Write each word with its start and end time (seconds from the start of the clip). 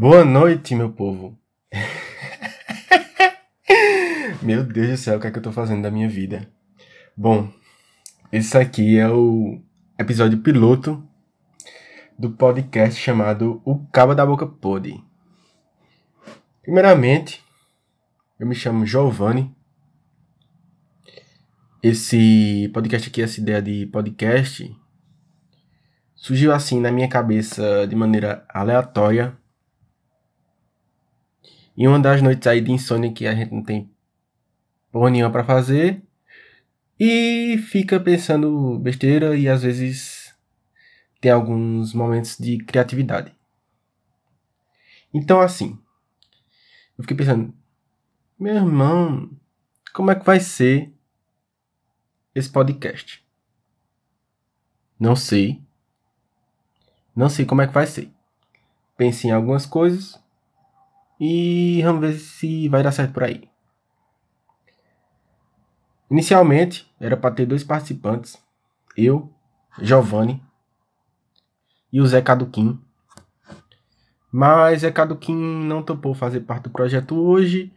Boa 0.00 0.24
noite, 0.24 0.76
meu 0.76 0.92
povo. 0.92 1.36
meu 4.40 4.62
Deus 4.62 4.90
do 4.90 4.96
céu, 4.96 5.18
o 5.18 5.20
que 5.20 5.26
é 5.26 5.30
que 5.32 5.38
eu 5.38 5.42
tô 5.42 5.50
fazendo 5.50 5.82
da 5.82 5.90
minha 5.90 6.08
vida? 6.08 6.48
Bom, 7.16 7.52
esse 8.30 8.56
aqui 8.56 8.96
é 8.96 9.08
o 9.08 9.60
episódio 9.98 10.38
piloto 10.38 11.04
do 12.16 12.30
podcast 12.30 13.00
chamado 13.00 13.60
O 13.64 13.86
Cabo 13.86 14.14
da 14.14 14.24
Boca 14.24 14.46
Pod. 14.46 15.02
Primeiramente, 16.62 17.42
eu 18.38 18.46
me 18.46 18.54
chamo 18.54 18.86
Giovanni. 18.86 19.52
Esse 21.82 22.70
podcast 22.72 23.08
aqui, 23.08 23.20
essa 23.20 23.40
ideia 23.40 23.60
de 23.60 23.86
podcast, 23.86 24.72
surgiu 26.14 26.52
assim 26.52 26.80
na 26.80 26.92
minha 26.92 27.08
cabeça 27.08 27.84
de 27.88 27.96
maneira 27.96 28.46
aleatória. 28.48 29.36
E 31.78 31.86
uma 31.86 32.00
das 32.00 32.20
noites 32.20 32.44
aí 32.48 32.60
de 32.60 32.72
insônia 32.72 33.12
que 33.12 33.24
a 33.24 33.32
gente 33.32 33.54
não 33.54 33.62
tem 33.62 33.88
porra 34.90 35.10
nenhuma 35.10 35.30
pra 35.30 35.44
fazer. 35.44 36.02
E 36.98 37.56
fica 37.70 38.00
pensando 38.00 38.76
besteira 38.80 39.36
e 39.36 39.48
às 39.48 39.62
vezes 39.62 40.34
tem 41.20 41.30
alguns 41.30 41.94
momentos 41.94 42.36
de 42.36 42.58
criatividade. 42.58 43.32
Então 45.14 45.40
assim, 45.40 45.78
eu 46.98 47.04
fiquei 47.04 47.16
pensando, 47.16 47.54
meu 48.36 48.56
irmão, 48.56 49.30
como 49.94 50.10
é 50.10 50.16
que 50.16 50.26
vai 50.26 50.40
ser 50.40 50.92
esse 52.34 52.50
podcast? 52.50 53.24
Não 54.98 55.14
sei. 55.14 55.62
Não 57.14 57.28
sei 57.28 57.46
como 57.46 57.62
é 57.62 57.68
que 57.68 57.72
vai 57.72 57.86
ser. 57.86 58.10
Pensei 58.96 59.30
em 59.30 59.32
algumas 59.32 59.64
coisas 59.64 60.20
e 61.20 61.80
vamos 61.82 62.00
ver 62.00 62.14
se 62.14 62.68
vai 62.68 62.82
dar 62.82 62.92
certo 62.92 63.12
por 63.12 63.24
aí. 63.24 63.48
Inicialmente 66.10 66.90
era 66.98 67.16
para 67.16 67.34
ter 67.34 67.46
dois 67.46 67.62
participantes, 67.62 68.38
eu, 68.96 69.30
Giovanni 69.80 70.42
e 71.92 72.00
o 72.00 72.06
Zé 72.06 72.22
Caduquim. 72.22 72.80
Mas 74.30 74.80
Zé 74.80 74.90
Caduquim 74.90 75.34
não 75.34 75.82
topou 75.82 76.14
fazer 76.14 76.40
parte 76.40 76.64
do 76.64 76.70
projeto 76.70 77.16
hoje 77.16 77.72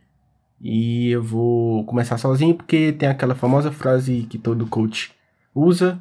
e 0.59 1.09
eu 1.09 1.23
vou 1.23 1.85
começar 1.85 2.17
sozinho 2.17 2.55
porque 2.55 2.91
tem 2.91 3.09
aquela 3.09 3.33
famosa 3.33 3.71
frase 3.71 4.27
que 4.29 4.37
todo 4.37 4.67
coach 4.67 5.13
usa, 5.55 5.99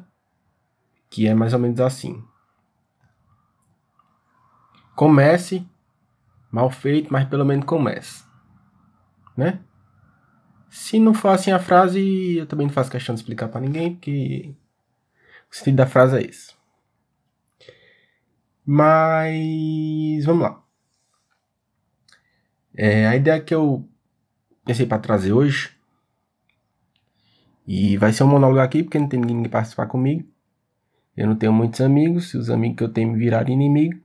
que 1.09 1.27
é 1.27 1.33
mais 1.33 1.53
ou 1.53 1.59
menos 1.59 1.79
assim: 1.79 2.23
Comece 4.95 5.65
mal 6.51 6.69
feito, 6.69 7.11
mas 7.11 7.27
pelo 7.27 7.45
menos 7.45 7.65
comece. 7.65 8.23
Né? 9.35 9.59
Se 10.69 10.99
não 10.99 11.13
for 11.13 11.29
assim 11.29 11.51
a 11.51 11.59
frase, 11.59 12.37
eu 12.37 12.45
também 12.45 12.67
não 12.67 12.73
faço 12.73 12.91
questão 12.91 13.15
de 13.15 13.21
explicar 13.21 13.47
para 13.47 13.61
ninguém, 13.61 13.93
porque 13.93 14.53
o 15.51 15.55
sentido 15.55 15.77
da 15.77 15.87
frase 15.87 16.17
é 16.17 16.21
esse. 16.21 16.53
Mas 18.65 20.25
vamos 20.25 20.43
lá. 20.43 20.63
É, 22.73 23.07
a 23.07 23.15
ideia 23.15 23.41
que 23.41 23.53
eu 23.53 23.87
pensei 24.63 24.85
para 24.85 24.99
trazer 24.99 25.33
hoje 25.33 25.71
e 27.67 27.97
vai 27.97 28.13
ser 28.13 28.23
um 28.23 28.27
monólogo 28.27 28.59
aqui 28.59 28.83
porque 28.83 28.99
não 28.99 29.07
tem 29.07 29.19
ninguém 29.19 29.43
que 29.43 29.49
participar 29.49 29.87
comigo. 29.87 30.27
Eu 31.15 31.27
não 31.27 31.35
tenho 31.35 31.51
muitos 31.51 31.81
amigos, 31.81 32.29
se 32.29 32.37
os 32.37 32.49
amigos 32.49 32.77
que 32.77 32.83
eu 32.83 32.89
tenho 32.89 33.11
me 33.11 33.17
virarem 33.17 33.53
inimigo. 33.53 34.01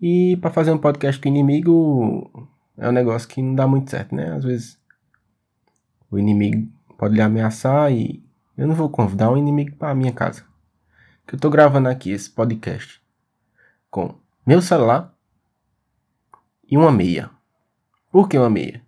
E 0.00 0.36
para 0.36 0.50
fazer 0.50 0.70
um 0.72 0.78
podcast 0.78 1.20
com 1.20 1.28
inimigo 1.28 2.30
é 2.76 2.88
um 2.88 2.92
negócio 2.92 3.28
que 3.28 3.40
não 3.40 3.54
dá 3.54 3.66
muito 3.66 3.90
certo, 3.90 4.14
né? 4.14 4.32
Às 4.32 4.44
vezes 4.44 4.78
o 6.10 6.18
inimigo 6.18 6.70
pode 6.98 7.14
lhe 7.14 7.22
ameaçar 7.22 7.90
e 7.90 8.22
eu 8.56 8.66
não 8.66 8.74
vou 8.74 8.90
convidar 8.90 9.30
um 9.30 9.36
inimigo 9.36 9.74
para 9.76 9.94
minha 9.94 10.12
casa. 10.12 10.44
Que 11.26 11.34
eu 11.34 11.38
tô 11.40 11.50
gravando 11.50 11.88
aqui 11.88 12.10
esse 12.10 12.30
podcast 12.30 13.02
com 13.90 14.14
meu 14.46 14.60
celular 14.60 15.14
e 16.68 16.76
uma 16.76 16.92
meia. 16.92 17.30
Por 18.12 18.28
que 18.28 18.38
uma 18.38 18.50
meia? 18.50 18.82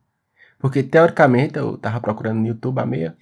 Porque 0.58 0.82
teoricamente 0.82 1.58
eu 1.58 1.78
tava 1.78 2.00
procurando 2.00 2.40
no 2.40 2.46
YouTube 2.46 2.78
a 2.80 2.86
meia. 2.86 3.16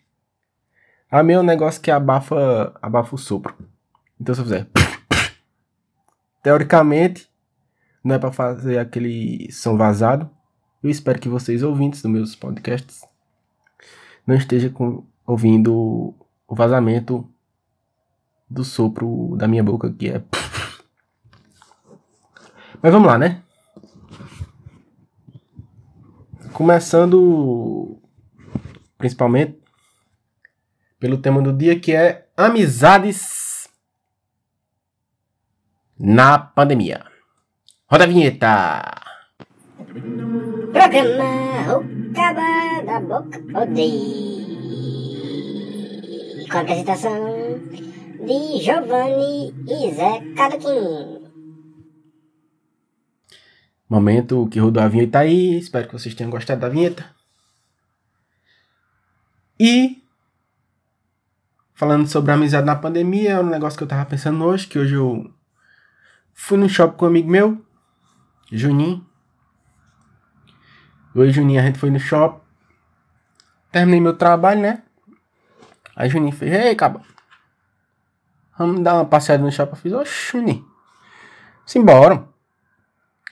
A 1.11 1.23
meia 1.23 1.37
é 1.37 1.41
um 1.41 1.45
negócio 1.45 1.81
que 1.81 1.91
abafa, 1.91 2.77
abafa 2.83 3.15
o 3.15 3.19
sopro. 3.19 3.57
Então 4.21 4.35
se 4.35 4.41
eu 4.41 4.45
fizer 4.45 4.69
teoricamente 6.43 7.31
não 8.07 8.15
é 8.15 8.19
para 8.21 8.31
fazer 8.31 8.79
aquele 8.79 9.51
som 9.51 9.77
vazado. 9.77 10.31
Eu 10.81 10.89
espero 10.89 11.19
que 11.19 11.29
vocês, 11.29 11.65
ouvintes 11.65 12.01
dos 12.01 12.11
meus 12.11 12.37
podcasts, 12.37 13.05
não 14.25 14.37
estejam 14.37 14.71
com, 14.71 15.05
ouvindo 15.27 16.15
o 16.47 16.55
vazamento 16.55 17.29
do 18.49 18.63
sopro 18.63 19.35
da 19.37 19.49
minha 19.49 19.65
boca, 19.65 19.93
que 19.93 20.09
é. 20.09 20.23
Mas 22.81 22.93
vamos 22.93 23.09
lá, 23.09 23.19
né? 23.19 23.43
Começando 26.53 28.01
principalmente 28.97 29.59
pelo 31.01 31.19
tema 31.19 31.43
do 31.43 31.53
dia 31.53 31.79
que 31.79 31.93
é 31.93 32.29
amizades 32.37 33.69
na 35.99 36.39
pandemia. 36.39 37.16
Roda 37.89 38.03
a 38.03 38.09
vinheta! 38.09 38.83
Programa 40.73 41.79
O 41.79 42.13
Caba 42.13 42.83
da 42.85 42.99
Boca 42.99 43.39
Odeia. 43.63 44.57
Com 46.51 46.59
a 46.59 46.61
apresentação 46.63 47.61
de 48.27 48.59
Giovanni 48.61 49.55
e 49.69 49.95
Zé 49.95 50.21
Caduquim. 50.35 51.31
Momento 53.89 54.49
que 54.49 54.59
rodou 54.59 54.83
a 54.83 54.89
vinheta 54.89 55.21
aí. 55.21 55.57
Espero 55.57 55.87
que 55.87 55.93
vocês 55.93 56.13
tenham 56.13 56.33
gostado 56.33 56.63
da 56.63 56.69
vinheta. 56.69 57.09
E 59.61 60.03
falando 61.73 62.09
sobre 62.09 62.33
a 62.33 62.35
amizade 62.35 62.67
na 62.67 62.75
pandemia, 62.75 63.31
é 63.31 63.41
um 63.41 63.47
negócio 63.47 63.79
que 63.79 63.85
eu 63.85 63.89
tava 63.89 64.05
pensando 64.07 64.45
hoje, 64.45 64.67
que 64.67 64.77
hoje 64.77 64.95
eu 64.95 65.33
fui 66.35 66.59
no 66.59 66.69
shopping 66.69 66.97
com 66.97 67.05
um 67.05 67.09
amigo 67.09 67.31
meu, 67.31 67.65
Juninho. 68.51 69.05
Oi, 71.15 71.31
Juninho, 71.31 71.61
a 71.61 71.65
gente 71.65 71.79
foi 71.79 71.91
no 71.91 71.99
shopping. 71.99 72.41
Terminei 73.73 74.01
meu 74.01 74.17
trabalho, 74.17 74.61
né? 74.61 74.83
Aí 75.95 76.09
Juninho 76.09 76.33
fez, 76.33 76.53
ei, 76.53 76.75
caba. 76.75 77.03
Vamos 78.59 78.83
dar 78.83 78.95
uma 78.95 79.05
passeada 79.05 79.43
no 79.43 79.51
shopping. 79.51 79.73
Eu 79.73 79.77
fiz, 79.77 79.93
oxe, 79.93 80.33
Juninho. 80.33 80.67
Simbora. 81.65 82.29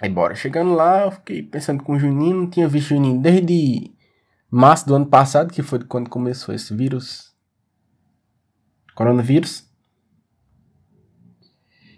Aí 0.01 0.09
bora. 0.09 0.35
Chegando 0.35 0.75
lá, 0.75 1.05
eu 1.05 1.11
fiquei 1.13 1.43
pensando 1.43 1.83
com 1.83 1.95
o 1.95 1.99
Juninho. 1.99 2.37
Não 2.37 2.51
tinha 2.51 2.69
visto 2.69 2.87
o 2.87 2.95
Juninho 2.95 3.21
desde 3.21 3.95
março 4.51 4.87
do 4.87 4.95
ano 4.95 5.07
passado, 5.07 5.53
que 5.53 5.63
foi 5.63 5.85
quando 5.85 6.11
começou 6.11 6.55
esse 6.55 6.75
vírus. 6.75 7.35
Coronavírus. 8.95 9.71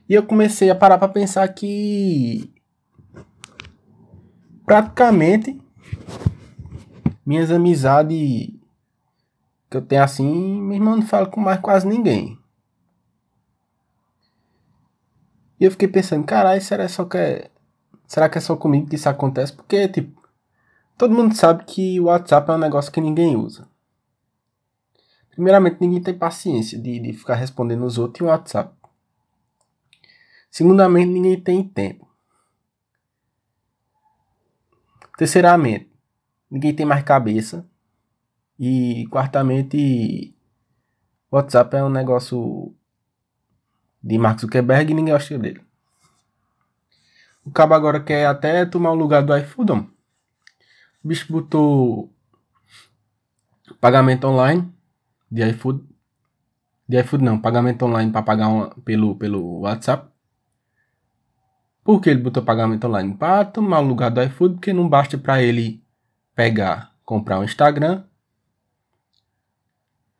E 0.08 0.14
eu 0.14 0.22
comecei 0.24 0.70
a 0.70 0.74
parar 0.74 0.98
pra 0.98 1.08
pensar 1.08 1.48
que 1.48 2.54
praticamente 4.66 5.58
minhas 7.24 7.50
amizades 7.50 8.50
que 9.70 9.76
eu 9.76 9.82
tenho 9.82 10.02
assim, 10.02 10.60
meu 10.60 10.74
irmão 10.74 10.96
não 10.96 11.06
fala 11.06 11.26
com 11.26 11.40
mais 11.40 11.60
quase 11.60 11.86
ninguém. 11.86 12.38
E 15.58 15.64
eu 15.64 15.70
fiquei 15.70 15.88
pensando, 15.88 16.26
caralho, 16.26 16.60
será 16.60 16.88
só 16.88 17.04
que 17.04 17.16
é, 17.16 17.50
será 18.06 18.28
que 18.28 18.38
é 18.38 18.40
só 18.40 18.56
comigo 18.56 18.88
que 18.88 18.96
isso 18.96 19.08
acontece? 19.08 19.52
Porque 19.52 19.88
tipo, 19.88 20.20
todo 20.98 21.14
mundo 21.14 21.34
sabe 21.34 21.64
que 21.64 21.98
o 22.00 22.04
WhatsApp 22.04 22.50
é 22.50 22.54
um 22.54 22.58
negócio 22.58 22.92
que 22.92 23.00
ninguém 23.00 23.36
usa. 23.36 23.68
Primeiramente, 25.30 25.80
ninguém 25.80 26.02
tem 26.02 26.16
paciência 26.16 26.78
de, 26.78 26.98
de 26.98 27.12
ficar 27.12 27.34
respondendo 27.34 27.84
os 27.84 27.98
outros 27.98 28.22
em 28.22 28.30
WhatsApp. 28.30 28.74
Segundamente, 30.50 31.12
ninguém 31.12 31.38
tem 31.38 31.62
tempo. 31.62 32.05
Terceiramente, 35.16 35.90
ninguém 36.50 36.74
tem 36.74 36.86
mais 36.86 37.02
cabeça. 37.02 37.66
E 38.58 39.06
quartamente, 39.10 40.34
WhatsApp 41.30 41.76
é 41.76 41.84
um 41.84 41.90
negócio 41.90 42.74
de 44.02 44.18
Mark 44.18 44.40
Zuckerberg 44.40 44.90
e 44.90 44.94
ninguém 44.94 45.14
gosta 45.14 45.38
dele. 45.38 45.60
O 47.44 47.50
cabo 47.50 47.74
agora 47.74 48.00
quer 48.00 48.26
até 48.26 48.66
tomar 48.66 48.90
o 48.90 48.94
lugar 48.94 49.22
do 49.22 49.36
iFood. 49.36 49.72
O 49.72 49.88
bicho 51.04 51.32
botou 51.32 52.12
pagamento 53.80 54.26
online 54.26 54.72
de 55.30 55.48
iFood. 55.50 55.84
De 56.88 57.00
iFood 57.00 57.24
não, 57.24 57.40
pagamento 57.40 57.84
online 57.84 58.10
para 58.12 58.22
pagar 58.22 58.48
uma, 58.48 58.70
pelo, 58.84 59.16
pelo 59.16 59.60
WhatsApp. 59.60 60.10
Por 61.86 62.00
que 62.00 62.10
ele 62.10 62.20
botou 62.20 62.42
pagamento 62.42 62.84
online? 62.88 63.14
Para 63.14 63.44
tomar 63.44 63.78
o 63.78 63.86
lugar 63.86 64.10
do 64.10 64.20
iFood, 64.20 64.54
porque 64.54 64.72
não 64.72 64.88
basta 64.88 65.16
para 65.16 65.40
ele 65.40 65.80
pegar, 66.34 66.90
comprar 67.04 67.38
um 67.38 67.44
Instagram, 67.44 68.02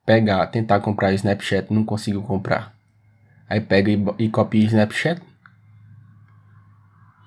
pegar, 0.07 0.47
tentar 0.47 0.79
comprar 0.79 1.13
Snapchat, 1.13 1.75
não 1.75 1.85
conseguiu 1.85 2.23
comprar. 2.23 2.73
Aí 3.51 3.61
pega 3.61 3.91
e, 3.91 4.05
e 4.17 4.29
copia 4.29 4.65
Snapchat. 4.65 5.21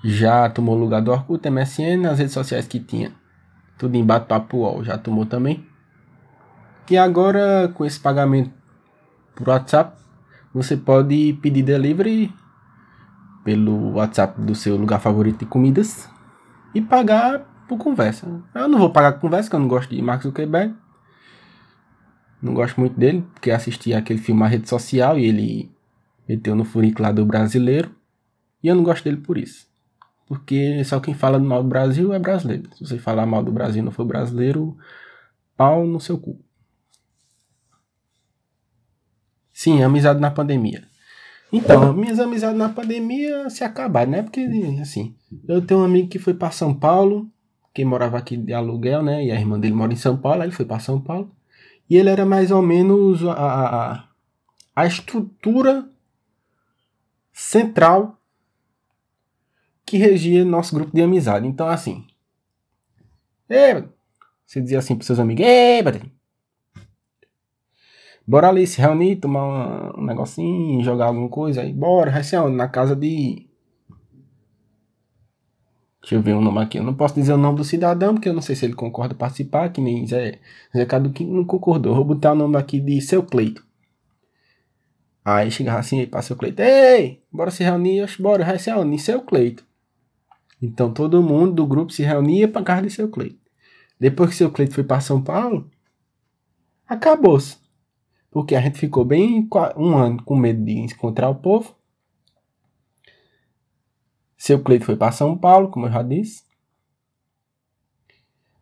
Já 0.05 0.49
tomou 0.49 0.77
o 0.77 0.79
lugar 0.79 1.01
do 1.01 1.11
Orkut, 1.11 1.45
MSN, 1.49 2.07
as 2.09 2.19
redes 2.19 2.33
sociais 2.33 2.65
que 2.65 2.79
tinha. 2.79 3.11
Tudo 3.77 3.97
em 3.97 4.05
bate-papo 4.05 4.59
UOL, 4.59 4.85
já 4.85 4.97
tomou 4.97 5.25
também. 5.25 5.67
E 6.89 6.97
agora, 6.97 7.69
com 7.73 7.85
esse 7.85 7.99
pagamento 7.99 8.53
por 9.35 9.49
WhatsApp, 9.49 10.01
você 10.53 10.77
pode 10.77 11.37
pedir 11.41 11.63
delivery 11.63 12.33
pelo 13.49 13.93
WhatsApp 13.93 14.39
do 14.39 14.53
seu 14.53 14.77
lugar 14.77 14.99
favorito 14.99 15.39
de 15.39 15.45
comidas 15.47 16.07
e 16.71 16.79
pagar 16.79 17.39
por 17.67 17.79
conversa. 17.79 18.27
Eu 18.53 18.67
não 18.67 18.77
vou 18.77 18.91
pagar 18.91 19.13
por 19.13 19.21
conversa, 19.21 19.49
porque 19.49 19.55
eu 19.55 19.61
não 19.61 19.67
gosto 19.67 19.89
de 19.89 19.99
Mark 20.03 20.21
Zuckerberg. 20.21 20.75
Não 22.39 22.53
gosto 22.53 22.79
muito 22.79 22.95
dele, 22.95 23.25
porque 23.33 23.49
assisti 23.49 23.91
aquele 23.91 24.19
filme 24.19 24.43
A 24.43 24.45
Rede 24.45 24.69
Social 24.69 25.17
e 25.17 25.25
ele 25.25 25.71
meteu 26.27 26.55
no 26.55 26.63
furico 26.63 27.01
lá 27.01 27.11
do 27.11 27.25
brasileiro. 27.25 27.89
E 28.61 28.67
eu 28.67 28.75
não 28.75 28.83
gosto 28.83 29.03
dele 29.03 29.17
por 29.17 29.35
isso. 29.35 29.65
Porque 30.27 30.83
só 30.83 30.99
quem 30.99 31.15
fala 31.15 31.39
mal 31.39 31.63
do 31.63 31.69
Brasil 31.69 32.13
é 32.13 32.19
brasileiro. 32.19 32.69
Se 32.75 32.85
você 32.85 32.99
falar 32.99 33.25
mal 33.25 33.41
do 33.41 33.51
Brasil 33.51 33.81
e 33.81 33.85
não 33.85 33.91
for 33.91 34.05
brasileiro, 34.05 34.77
pau 35.57 35.87
no 35.87 35.99
seu 35.99 36.19
cu. 36.19 36.39
Sim, 39.51 39.81
amizade 39.81 40.19
na 40.19 40.29
pandemia. 40.29 40.88
Então, 41.51 41.93
minhas 41.93 42.19
amizades 42.19 42.57
na 42.57 42.69
pandemia 42.69 43.49
se 43.49 43.63
acabaram, 43.63 44.11
né? 44.11 44.21
Porque, 44.21 44.41
assim, 44.81 45.15
eu 45.47 45.61
tenho 45.65 45.79
um 45.79 45.83
amigo 45.83 46.07
que 46.07 46.19
foi 46.19 46.33
para 46.33 46.51
São 46.51 46.73
Paulo, 46.73 47.27
que 47.73 47.83
morava 47.83 48.17
aqui 48.17 48.37
de 48.37 48.53
aluguel, 48.53 49.01
né? 49.01 49.25
E 49.25 49.31
a 49.31 49.35
irmã 49.35 49.59
dele 49.59 49.73
mora 49.73 49.91
em 49.91 49.95
São 49.95 50.15
Paulo, 50.15 50.41
aí 50.41 50.47
ele 50.47 50.55
foi 50.55 50.65
para 50.65 50.79
São 50.79 51.01
Paulo. 51.01 51.31
E 51.89 51.97
ele 51.97 52.09
era 52.09 52.25
mais 52.25 52.51
ou 52.51 52.61
menos 52.61 53.25
a, 53.25 53.33
a, 53.33 54.03
a 54.75 54.85
estrutura 54.85 55.89
central 57.33 58.19
que 59.85 59.97
regia 59.97 60.45
nosso 60.45 60.75
grupo 60.75 60.95
de 60.95 61.01
amizade. 61.01 61.47
Então, 61.47 61.67
assim, 61.67 62.05
você 64.45 64.61
dizia 64.61 64.77
assim 64.77 64.95
para 64.95 65.05
seus 65.05 65.17
amigos, 65.17 65.43
ei, 65.43 65.81
Bora 68.29 68.47
ali 68.47 68.67
se 68.67 68.79
reunir, 68.79 69.15
tomar 69.15 69.97
um 69.97 70.05
negocinho, 70.05 70.83
jogar 70.83 71.07
alguma 71.07 71.29
coisa 71.29 71.61
aí. 71.61 71.73
Bora, 71.73 72.11
vai 72.11 72.23
ser 72.23 72.37
onde? 72.37 72.55
Na 72.55 72.67
casa 72.67 72.95
de. 72.95 73.47
Deixa 75.99 76.13
eu 76.13 76.21
ver 76.21 76.35
o 76.35 76.41
nome 76.41 76.59
aqui. 76.59 76.77
Eu 76.77 76.83
não 76.83 76.93
posso 76.93 77.15
dizer 77.15 77.33
o 77.33 77.37
nome 77.37 77.57
do 77.57 77.63
cidadão, 77.63 78.13
porque 78.13 78.29
eu 78.29 78.33
não 78.33 78.41
sei 78.43 78.55
se 78.55 78.65
ele 78.65 78.75
concorda 78.75 79.15
participar, 79.15 79.69
que 79.69 79.81
nem 79.81 80.05
Zé, 80.05 80.37
Zé 80.77 80.85
Cadu 80.85 81.09
que 81.09 81.25
não 81.25 81.43
concordou. 81.43 81.95
Vou 81.95 82.05
botar 82.05 82.33
o 82.33 82.35
nome 82.35 82.55
aqui 82.55 82.79
de 82.79 83.01
seu 83.01 83.23
Cleito. 83.23 83.65
Aí 85.25 85.49
chegava 85.49 85.79
assim 85.79 86.05
para 86.05 86.21
seu 86.21 86.35
Cleito. 86.35 86.61
Ei, 86.61 87.23
bora 87.31 87.49
se 87.49 87.63
reunir, 87.63 88.05
bora, 88.19 88.45
vai 88.45 88.59
ser 88.59 88.75
onde? 88.75 88.93
Em 88.93 88.99
seu 88.99 89.23
Cleito. 89.23 89.65
Então 90.61 90.93
todo 90.93 91.23
mundo 91.23 91.53
do 91.53 91.65
grupo 91.65 91.91
se 91.91 92.03
reunia 92.03 92.47
para 92.47 92.61
casa 92.61 92.83
de 92.83 92.91
seu 92.91 93.09
Cleito. 93.09 93.39
Depois 93.99 94.29
que 94.29 94.35
seu 94.35 94.51
Cleito 94.51 94.75
foi 94.75 94.83
para 94.83 95.01
São 95.01 95.19
Paulo, 95.19 95.67
acabou-se. 96.87 97.58
Porque 98.31 98.55
a 98.55 98.61
gente 98.61 98.77
ficou 98.77 99.03
bem 99.03 99.47
um 99.75 99.97
ano 99.97 100.23
com 100.23 100.35
medo 100.35 100.63
de 100.63 100.73
encontrar 100.79 101.29
o 101.29 101.35
povo. 101.35 101.75
Seu 104.37 104.61
Cleito 104.63 104.85
foi 104.85 104.95
para 104.95 105.11
São 105.11 105.37
Paulo, 105.37 105.69
como 105.69 105.87
eu 105.87 105.91
já 105.91 106.03
disse. 106.03 106.43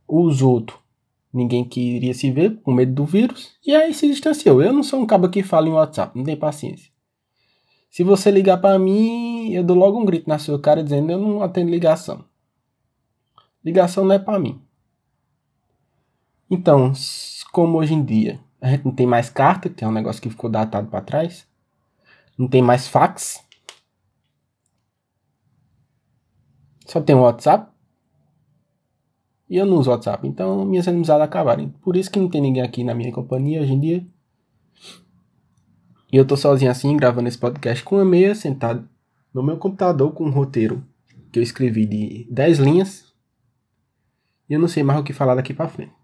Os 0.08 0.42
outros, 0.42 0.80
ninguém 1.34 1.68
queria 1.68 2.14
se 2.14 2.32
ver, 2.32 2.62
com 2.62 2.74
medo 2.74 2.94
do 2.94 3.06
vírus. 3.06 3.58
E 3.66 3.76
aí 3.76 3.94
se 3.94 4.08
distanciou. 4.08 4.62
Eu 4.62 4.72
não 4.72 4.84
sou 4.84 5.02
um 5.02 5.06
cabo 5.06 5.30
que 5.30 5.44
fala 5.44 5.68
em 5.68 5.74
WhatsApp, 5.74 6.18
não 6.18 6.24
tem 6.24 6.38
paciência. 6.38 6.92
Se 7.90 8.04
você 8.04 8.32
ligar 8.32 8.58
para 8.58 8.80
mim, 8.80 9.52
eu 9.52 9.64
dou 9.64 9.76
logo 9.76 10.00
um 10.00 10.06
grito 10.06 10.30
na 10.30 10.40
sua 10.40 10.60
cara 10.60 10.84
dizendo 10.84 11.12
eu 11.12 11.20
não 11.20 11.44
atendo 11.44 11.70
ligação. 11.70 12.24
Ligação 13.64 14.06
não 14.06 14.16
é 14.16 14.20
para 14.20 14.40
mim. 14.40 14.62
Então, 16.50 16.94
como 17.52 17.78
hoje 17.78 17.94
em 17.94 18.04
dia 18.04 18.47
a 18.62 18.70
gente 18.70 18.86
não 18.86 18.92
tem 18.92 19.06
mais 19.06 19.30
carta, 19.30 19.70
que 19.70 19.84
é 19.84 19.88
um 19.88 19.92
negócio 19.92 20.22
que 20.22 20.30
ficou 20.30 20.50
datado 20.50 20.88
para 20.88 21.02
trás. 21.02 21.48
Não 22.38 22.48
tem 22.48 22.62
mais 22.62 22.88
fax. 22.88 23.44
Só 26.86 27.02
tem 27.02 27.16
o 27.16 27.22
WhatsApp. 27.22 27.72
E 29.50 29.58
eu 29.58 29.66
não 29.66 29.78
uso 29.78 29.92
WhatsApp. 29.92 30.28
Então 30.28 30.66
minhas 30.66 30.88
amizades 30.88 31.24
acabaram. 31.24 31.70
Por 31.82 31.96
isso 31.96 32.12
que 32.12 32.20
não 32.20 32.30
tem 32.30 32.42
ninguém 32.42 32.64
aqui 32.64 32.84
na 32.84 32.94
minha 32.94 33.12
companhia 33.12 33.62
hoje 33.62 33.74
em 33.74 33.80
dia. 33.80 34.08
E 36.12 36.16
eu 36.16 36.26
tô 36.26 36.38
sozinho 36.38 36.72
assim, 36.72 36.96
gravando 36.96 37.28
esse 37.28 37.38
podcast 37.38 37.84
com 37.84 37.98
a 37.98 38.06
meia, 38.06 38.34
sentado 38.34 38.88
no 39.34 39.44
meu 39.44 39.58
computador 39.58 40.14
com 40.14 40.26
um 40.26 40.32
roteiro 40.32 40.84
que 41.32 41.40
eu 41.40 41.44
escrevi 41.44 41.86
de 41.86 42.28
10 42.32 42.60
linhas. 42.60 43.14
E 44.50 44.54
eu 44.54 44.60
não 44.60 44.68
sei 44.68 44.84
mais 44.84 45.00
o 45.00 45.04
que 45.04 45.14
falar 45.14 45.36
daqui 45.36 45.54
para 45.54 45.68
frente. 45.68 45.97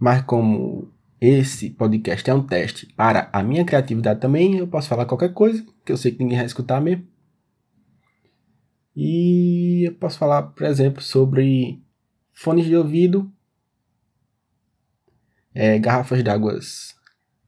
Mas 0.00 0.22
como 0.22 0.90
esse 1.20 1.68
podcast 1.68 2.28
é 2.30 2.32
um 2.32 2.42
teste 2.42 2.86
para 2.94 3.28
a 3.30 3.42
minha 3.42 3.66
criatividade 3.66 4.18
também, 4.18 4.56
eu 4.56 4.66
posso 4.66 4.88
falar 4.88 5.04
qualquer 5.04 5.34
coisa, 5.34 5.62
que 5.84 5.92
eu 5.92 5.96
sei 5.98 6.10
que 6.10 6.18
ninguém 6.20 6.38
vai 6.38 6.46
escutar 6.46 6.80
mesmo. 6.80 7.06
E 8.96 9.86
eu 9.86 9.94
posso 9.96 10.16
falar, 10.18 10.42
por 10.42 10.64
exemplo, 10.66 11.02
sobre 11.02 11.84
fones 12.32 12.64
de 12.64 12.74
ouvido, 12.74 13.30
é, 15.52 15.78
garrafas 15.78 16.22
d'água 16.22 16.58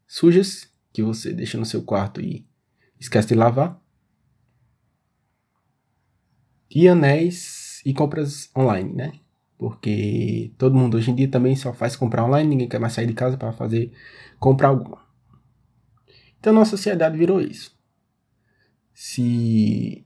sujas 0.07 0.71
que 0.93 1.03
você 1.03 1.33
deixa 1.33 1.57
no 1.57 1.65
seu 1.65 1.83
quarto 1.83 2.21
e 2.21 2.47
esquece 3.01 3.29
de 3.29 3.35
lavar, 3.35 3.81
e 6.71 6.87
anéis 6.87 7.81
e 7.87 7.95
compras 7.95 8.51
online, 8.55 8.93
né? 8.93 9.22
Porque 9.63 10.53
todo 10.59 10.77
mundo 10.77 10.97
hoje 10.97 11.13
em 11.13 11.15
dia 11.15 11.29
também 11.29 11.55
só 11.55 11.73
faz 11.73 11.95
comprar 11.95 12.25
online, 12.25 12.49
ninguém 12.49 12.69
quer 12.69 12.81
mais 12.81 12.95
sair 12.95 13.07
de 13.07 13.13
casa 13.13 13.37
para 13.37 13.53
fazer 13.53 13.93
comprar 14.41 14.67
alguma. 14.67 15.01
Então 16.41 16.53
nossa 16.53 16.73
sociedade 16.73 17.17
virou 17.17 17.41
isso. 17.41 17.73
Se 18.93 20.05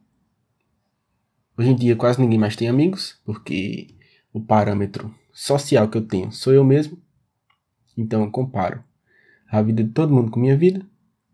hoje 1.56 1.70
em 1.70 1.74
dia 1.74 1.96
quase 1.96 2.20
ninguém 2.20 2.38
mais 2.38 2.54
tem 2.54 2.68
amigos, 2.68 3.18
porque 3.24 3.94
o 4.30 4.42
parâmetro 4.42 5.10
social 5.32 5.88
que 5.88 5.96
eu 5.96 6.06
tenho 6.06 6.30
sou 6.30 6.52
eu 6.52 6.62
mesmo. 6.62 6.98
Então 7.96 8.24
eu 8.24 8.30
comparo 8.30 8.84
a 9.50 9.62
vida 9.62 9.82
de 9.82 9.88
todo 9.88 10.12
mundo 10.12 10.30
com 10.30 10.38
minha 10.38 10.54
vida. 10.54 10.84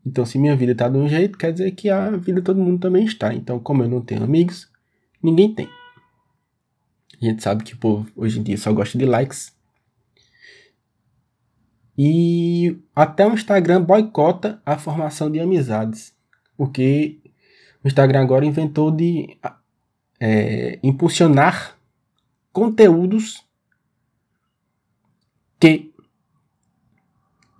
Então 0.06 0.25
se 0.25 0.38
minha 0.38 0.54
vida 0.54 0.70
está 0.70 0.88
de 0.88 0.97
um 0.97 1.08
jeito, 1.08 1.37
quer 1.37 1.52
dizer 1.52 1.73
que 1.73 1.90
a 1.90 2.12
vida 2.12 2.40
de 2.40 2.44
todo 2.44 2.61
mundo 2.61 2.78
também 2.78 3.04
está. 3.04 3.35
Então 3.35 3.58
como 3.58 3.82
eu 3.82 3.88
não 3.88 4.00
tenho 4.00 4.23
amigos, 4.23 4.70
ninguém 5.20 5.52
tem. 5.52 5.68
A 7.23 7.25
gente 7.25 7.43
sabe 7.43 7.62
que 7.62 7.75
o 7.75 7.79
povo 7.79 8.11
hoje 8.17 8.41
em 8.41 8.43
dia 8.43 8.59
só 8.59 8.73
gosta 8.73 8.99
de 8.99 9.05
likes. 9.05 9.57
E 11.97 12.76
até 12.97 13.25
o 13.25 13.33
Instagram 13.33 13.83
boicota 13.83 14.61
a 14.67 14.76
formação 14.76 15.31
de 15.31 15.38
amizades. 15.38 16.12
Porque 16.57 17.21
o 17.85 17.87
Instagram 17.87 18.23
agora 18.23 18.45
inventou 18.45 18.91
de 18.91 19.38
é, 20.19 20.81
impulsionar 20.83 21.79
conteúdos 22.52 23.45
que 25.61 25.95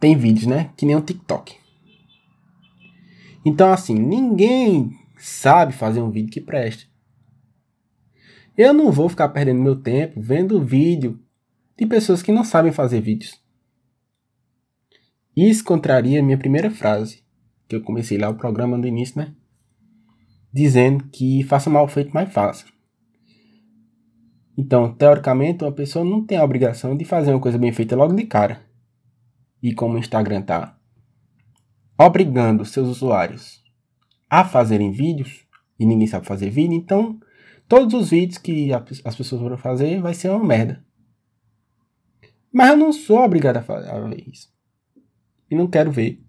tem 0.01 0.17
vídeos, 0.17 0.47
né? 0.47 0.73
Que 0.77 0.85
nem 0.85 0.97
o 0.97 1.01
TikTok. 1.01 1.57
Então, 3.45 3.73
assim, 3.73 3.95
ninguém 3.95 4.99
sabe 5.17 5.73
fazer 5.73 6.01
um 6.01 6.11
vídeo 6.11 6.33
que 6.33 6.41
preste. 6.41 6.92
Eu 8.57 8.75
não 8.75 8.93
vou 8.93 9.09
ficar 9.09 9.29
perdendo 9.31 9.63
meu 9.63 9.77
tempo 9.77 10.21
vendo 10.21 10.63
vídeo 10.63 11.19
de 11.77 11.87
pessoas 11.87 12.23
que 12.23 12.31
não 12.31 12.45
sabem 12.45 12.71
fazer 12.71 13.01
vídeos. 13.01 13.41
Isso 15.35 15.65
contraria 15.65 16.23
minha 16.23 16.37
primeira 16.37 16.71
frase, 16.71 17.23
que 17.67 17.75
eu 17.75 17.83
comecei 17.83 18.19
lá 18.19 18.29
o 18.29 18.37
programa 18.37 18.77
no 18.77 18.87
início, 18.87 19.19
né? 19.19 19.35
Dizendo 20.53 21.09
que 21.09 21.43
faça 21.45 21.71
mal 21.71 21.89
feito 21.89 22.13
mais 22.13 22.31
fácil. 22.31 22.71
Então, 24.57 24.95
teoricamente, 24.95 25.65
uma 25.65 25.73
pessoa 25.73 26.05
não 26.05 26.23
tem 26.23 26.37
a 26.37 26.45
obrigação 26.45 26.95
de 26.95 27.07
fazer 27.07 27.31
uma 27.31 27.41
coisa 27.41 27.57
bem 27.57 27.73
feita 27.73 27.97
logo 27.97 28.13
de 28.13 28.25
cara. 28.25 28.67
E 29.63 29.73
como 29.73 29.95
o 29.95 29.99
Instagram 29.99 30.43
tá 30.43 30.79
obrigando 31.99 32.65
seus 32.67 32.89
usuários 32.89 33.63
a 34.29 34.45
fazerem 34.45 34.93
vídeos, 34.93 35.47
e 35.79 35.87
ninguém 35.87 36.07
sabe 36.07 36.27
fazer 36.27 36.51
vídeo, 36.51 36.75
então 36.75 37.19
Todos 37.73 37.95
os 37.95 38.11
vídeos 38.11 38.37
que 38.37 38.69
as 39.03 39.17
pessoas 39.17 39.41
vão 39.41 39.57
fazer 39.57 39.99
vai 40.03 40.13
ser 40.13 40.29
uma 40.29 40.45
merda. 40.45 40.85
Mas 42.53 42.69
eu 42.69 42.77
não 42.77 42.93
sou 42.93 43.19
obrigado 43.21 43.57
a, 43.57 43.63
fazer, 43.63 43.89
a 43.89 43.99
ver 43.99 44.29
isso. 44.29 44.53
E 45.51 45.55
não 45.55 45.67
quero 45.67 45.91
ver. 45.91 46.23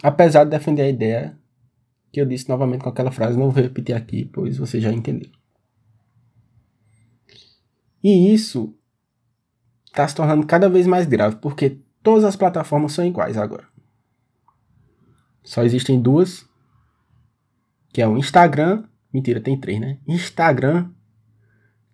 Apesar 0.00 0.44
de 0.44 0.50
defender 0.50 0.82
a 0.82 0.88
ideia 0.88 1.36
que 2.12 2.20
eu 2.20 2.24
disse 2.24 2.48
novamente 2.48 2.82
com 2.82 2.88
aquela 2.88 3.10
frase, 3.10 3.36
não 3.36 3.50
vou 3.50 3.62
repetir 3.64 3.96
aqui, 3.96 4.26
pois 4.26 4.58
você 4.58 4.80
já 4.80 4.92
entendeu. 4.92 5.32
E 8.00 8.32
isso 8.32 8.78
está 9.86 10.06
se 10.06 10.14
tornando 10.14 10.46
cada 10.46 10.68
vez 10.68 10.86
mais 10.86 11.04
grave, 11.04 11.34
porque 11.38 11.80
todas 12.00 12.22
as 12.22 12.36
plataformas 12.36 12.92
são 12.92 13.04
iguais 13.04 13.36
agora. 13.36 13.66
Só 15.42 15.64
existem 15.64 16.00
duas, 16.00 16.48
que 17.92 18.00
é 18.00 18.06
o 18.06 18.16
Instagram, 18.16 18.84
mentira, 19.14 19.40
tem 19.40 19.58
três, 19.58 19.80
né? 19.80 19.98
Instagram, 20.06 20.90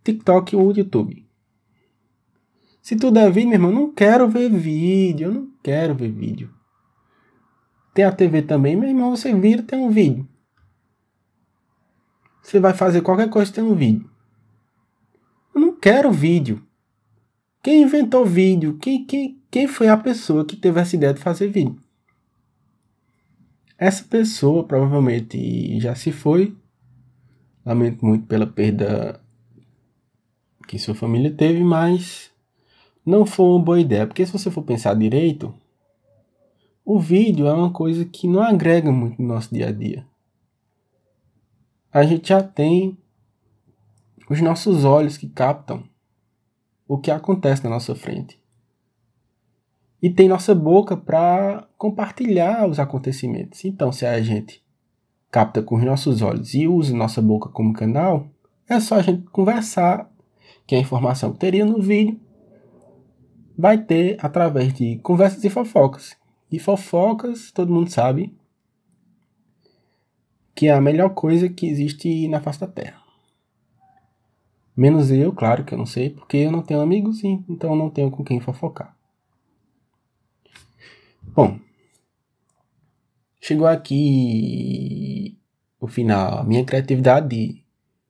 TikTok 0.02 0.54
e 0.54 0.56
o 0.56 0.72
YouTube. 0.72 1.28
Se 2.80 2.96
tudo 2.96 3.18
é 3.18 3.30
vídeo, 3.30 3.50
meu 3.50 3.58
irmão, 3.58 3.70
não 3.72 3.92
quero 3.92 4.26
ver 4.26 4.50
vídeo, 4.50 5.28
eu 5.28 5.34
não 5.34 5.52
quero 5.62 5.94
ver 5.94 6.10
vídeo. 6.10 6.50
Tem 7.92 8.04
a 8.04 8.12
TV 8.12 8.40
também, 8.40 8.74
meu 8.74 8.88
irmão, 8.88 9.14
você 9.14 9.34
vira, 9.34 9.62
tem 9.62 9.78
um 9.78 9.90
vídeo. 9.90 10.26
Você 12.42 12.58
vai 12.58 12.72
fazer 12.72 13.02
qualquer 13.02 13.28
coisa, 13.28 13.52
tem 13.52 13.62
um 13.62 13.74
vídeo. 13.74 14.10
Eu 15.54 15.60
não 15.60 15.76
quero 15.78 16.10
vídeo. 16.10 16.64
Quem 17.62 17.82
inventou 17.82 18.24
vídeo? 18.24 18.78
Quem, 18.78 19.04
quem, 19.04 19.42
quem 19.50 19.68
foi 19.68 19.88
a 19.88 19.96
pessoa 19.96 20.46
que 20.46 20.56
teve 20.56 20.80
essa 20.80 20.96
ideia 20.96 21.12
de 21.12 21.20
fazer 21.20 21.48
vídeo? 21.48 21.78
Essa 23.76 24.04
pessoa 24.04 24.64
provavelmente 24.64 25.78
já 25.80 25.94
se 25.94 26.12
foi. 26.12 26.56
Lamento 27.64 28.04
muito 28.04 28.26
pela 28.26 28.46
perda 28.46 29.20
que 30.66 30.78
sua 30.78 30.94
família 30.94 31.30
teve, 31.32 31.62
mas 31.64 32.30
não 33.04 33.26
foi 33.26 33.46
uma 33.46 33.64
boa 33.64 33.80
ideia. 33.80 34.06
Porque 34.06 34.24
se 34.24 34.32
você 34.32 34.50
for 34.50 34.62
pensar 34.62 34.94
direito, 34.94 35.52
o 36.84 36.98
vídeo 36.98 37.46
é 37.46 37.52
uma 37.52 37.72
coisa 37.72 38.04
que 38.04 38.28
não 38.28 38.42
agrega 38.42 38.90
muito 38.90 39.20
no 39.20 39.28
nosso 39.28 39.52
dia 39.52 39.68
a 39.68 39.72
dia. 39.72 40.06
A 41.92 42.04
gente 42.04 42.28
já 42.28 42.42
tem 42.42 42.96
os 44.28 44.40
nossos 44.40 44.84
olhos 44.84 45.18
que 45.18 45.28
captam 45.28 45.82
o 46.86 46.98
que 46.98 47.10
acontece 47.10 47.64
na 47.64 47.70
nossa 47.70 47.94
frente. 47.94 48.40
E 50.00 50.08
tem 50.08 50.28
nossa 50.28 50.54
boca 50.54 50.96
para 50.96 51.68
compartilhar 51.76 52.68
os 52.68 52.78
acontecimentos. 52.78 53.64
Então, 53.64 53.92
se 53.92 54.06
a 54.06 54.20
gente 54.22 54.64
capta 55.30 55.62
com 55.62 55.76
os 55.76 55.84
nossos 55.84 56.22
olhos 56.22 56.54
e 56.54 56.66
usa 56.66 56.94
nossa 56.94 57.22
boca 57.22 57.48
como 57.48 57.72
canal, 57.72 58.28
é 58.68 58.78
só 58.80 58.96
a 58.96 59.02
gente 59.02 59.22
conversar, 59.30 60.10
que 60.66 60.74
a 60.74 60.78
informação 60.78 61.32
que 61.32 61.38
teria 61.38 61.64
no 61.64 61.80
vídeo 61.80 62.20
vai 63.58 63.76
ter 63.76 64.16
através 64.20 64.72
de 64.72 64.98
conversas 64.98 65.42
e 65.44 65.50
fofocas. 65.50 66.16
E 66.50 66.58
fofocas, 66.58 67.50
todo 67.50 67.72
mundo 67.72 67.90
sabe, 67.90 68.34
que 70.54 70.66
é 70.66 70.72
a 70.72 70.80
melhor 70.80 71.10
coisa 71.10 71.48
que 71.48 71.66
existe 71.66 72.28
na 72.28 72.40
face 72.40 72.60
da 72.60 72.66
Terra. 72.66 73.00
Menos 74.76 75.10
eu, 75.10 75.32
claro 75.32 75.64
que 75.64 75.74
eu 75.74 75.78
não 75.78 75.86
sei, 75.86 76.10
porque 76.10 76.36
eu 76.38 76.52
não 76.52 76.62
tenho 76.62 76.80
amigos, 76.80 77.22
então 77.24 77.76
não 77.76 77.90
tenho 77.90 78.10
com 78.10 78.24
quem 78.24 78.40
fofocar. 78.40 78.96
Bom, 81.34 81.58
chegou 83.40 83.66
aqui 83.66 85.38
o 85.80 85.88
final, 85.88 86.44
minha 86.44 86.64
criatividade 86.64 87.28
de 87.28 87.64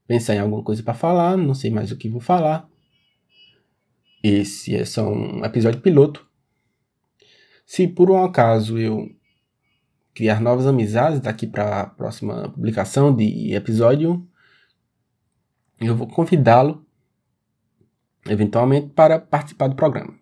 pensar 0.06 0.34
em 0.34 0.40
alguma 0.40 0.62
coisa 0.62 0.82
para 0.82 0.92
falar, 0.92 1.36
não 1.36 1.54
sei 1.54 1.70
mais 1.70 1.92
o 1.92 1.96
que 1.96 2.08
vou 2.08 2.20
falar. 2.20 2.68
Esse 4.22 4.74
é 4.74 4.84
só 4.84 5.08
um 5.08 5.44
episódio 5.44 5.80
piloto. 5.80 6.28
Se 7.64 7.86
por 7.86 8.10
um 8.10 8.22
acaso 8.22 8.76
eu 8.76 9.08
criar 10.12 10.40
novas 10.40 10.66
amizades 10.66 11.20
daqui 11.20 11.46
para 11.46 11.80
a 11.80 11.86
próxima 11.86 12.48
publicação 12.50 13.14
de 13.14 13.54
episódio, 13.54 14.26
eu 15.80 15.96
vou 15.96 16.08
convidá-lo 16.08 16.84
eventualmente 18.28 18.88
para 18.88 19.18
participar 19.18 19.68
do 19.68 19.76
programa. 19.76 20.19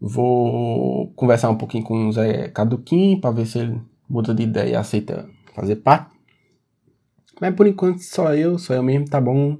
Vou 0.00 1.12
conversar 1.14 1.50
um 1.50 1.56
pouquinho 1.56 1.84
com 1.84 2.08
o 2.08 2.12
Zé 2.12 2.48
Caduquim 2.48 3.20
para 3.20 3.32
ver 3.32 3.46
se 3.46 3.58
ele 3.58 3.80
muda 4.08 4.34
de 4.34 4.44
ideia 4.44 4.70
e 4.70 4.76
aceita 4.76 5.28
fazer 5.54 5.76
parte. 5.76 6.16
Mas 7.40 7.54
por 7.54 7.66
enquanto 7.66 8.00
só 8.00 8.34
eu, 8.34 8.58
só 8.58 8.74
eu 8.74 8.82
mesmo, 8.82 9.08
tá 9.08 9.20
bom. 9.20 9.58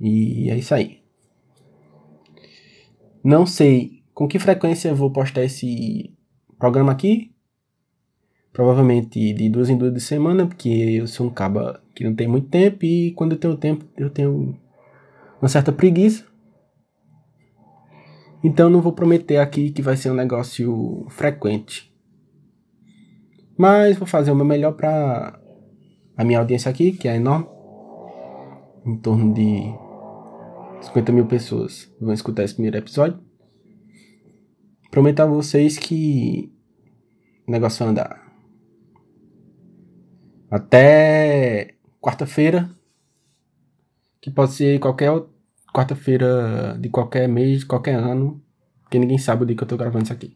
E 0.00 0.50
é 0.50 0.56
isso 0.56 0.74
aí. 0.74 1.02
Não 3.22 3.46
sei 3.46 4.02
com 4.12 4.26
que 4.26 4.38
frequência 4.38 4.88
eu 4.88 4.96
vou 4.96 5.10
postar 5.10 5.44
esse 5.44 6.12
programa 6.58 6.92
aqui? 6.92 7.32
Provavelmente 8.52 9.32
de 9.32 9.48
duas 9.48 9.70
em 9.70 9.78
duas 9.78 9.94
de 9.94 10.00
semana, 10.00 10.46
porque 10.46 10.68
eu 10.68 11.06
sou 11.06 11.26
um 11.26 11.30
caba 11.30 11.82
que 11.94 12.04
não 12.04 12.14
tem 12.14 12.26
muito 12.26 12.48
tempo 12.48 12.84
e 12.84 13.12
quando 13.12 13.32
eu 13.32 13.38
tenho 13.38 13.56
tempo 13.56 13.84
eu 13.96 14.10
tenho 14.10 14.58
uma 15.40 15.48
certa 15.48 15.72
preguiça. 15.72 16.31
Então 18.42 18.68
não 18.68 18.80
vou 18.80 18.92
prometer 18.92 19.36
aqui 19.36 19.70
que 19.70 19.82
vai 19.82 19.96
ser 19.96 20.10
um 20.10 20.14
negócio 20.14 21.06
frequente. 21.10 21.92
Mas 23.56 23.96
vou 23.96 24.06
fazer 24.06 24.32
o 24.32 24.34
meu 24.34 24.44
melhor 24.44 24.72
para 24.72 25.38
a 26.16 26.24
minha 26.24 26.40
audiência 26.40 26.70
aqui, 26.70 26.92
que 26.92 27.06
é 27.06 27.16
enorme. 27.16 27.46
Em 28.84 28.96
torno 28.96 29.32
de 29.32 29.72
50 30.86 31.12
mil 31.12 31.26
pessoas 31.26 31.92
vão 32.00 32.12
escutar 32.12 32.42
esse 32.42 32.54
primeiro 32.54 32.78
episódio. 32.78 33.20
Prometo 34.90 35.20
a 35.20 35.26
vocês 35.26 35.78
que 35.78 36.52
o 37.46 37.50
negócio 37.50 37.78
vai 37.78 37.88
andar. 37.88 38.32
Até 40.50 41.76
quarta-feira, 42.00 42.68
que 44.20 44.30
pode 44.30 44.52
ser 44.52 44.78
qualquer 44.80 45.10
quarta-feira 45.72 46.76
de 46.78 46.88
qualquer 46.88 47.28
mês, 47.28 47.64
qualquer 47.64 47.94
ano, 47.94 48.40
porque 48.82 48.98
ninguém 48.98 49.18
sabe 49.18 49.42
o 49.42 49.46
dia 49.46 49.56
que 49.56 49.62
eu 49.62 49.68
tô 49.68 49.76
gravando 49.76 50.04
isso 50.04 50.12
aqui. 50.12 50.30